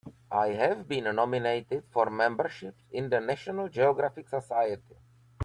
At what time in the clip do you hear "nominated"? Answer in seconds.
1.15-1.83